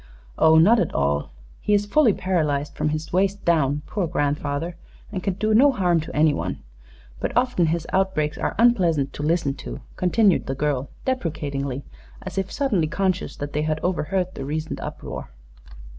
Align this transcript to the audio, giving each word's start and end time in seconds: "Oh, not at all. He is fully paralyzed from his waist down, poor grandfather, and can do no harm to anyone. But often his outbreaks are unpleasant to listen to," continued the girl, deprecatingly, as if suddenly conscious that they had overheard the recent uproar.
"Oh, 0.39 0.57
not 0.57 0.79
at 0.79 0.95
all. 0.95 1.29
He 1.59 1.75
is 1.75 1.85
fully 1.85 2.11
paralyzed 2.11 2.73
from 2.73 2.89
his 2.89 3.13
waist 3.13 3.45
down, 3.45 3.83
poor 3.85 4.07
grandfather, 4.07 4.75
and 5.11 5.21
can 5.21 5.35
do 5.35 5.53
no 5.53 5.71
harm 5.71 5.99
to 5.99 6.15
anyone. 6.15 6.57
But 7.19 7.37
often 7.37 7.67
his 7.67 7.85
outbreaks 7.93 8.35
are 8.35 8.55
unpleasant 8.57 9.13
to 9.13 9.21
listen 9.21 9.53
to," 9.57 9.81
continued 9.97 10.47
the 10.47 10.55
girl, 10.55 10.89
deprecatingly, 11.05 11.83
as 12.23 12.39
if 12.39 12.51
suddenly 12.51 12.87
conscious 12.87 13.35
that 13.35 13.53
they 13.53 13.61
had 13.61 13.79
overheard 13.83 14.33
the 14.33 14.43
recent 14.43 14.79
uproar. 14.79 15.29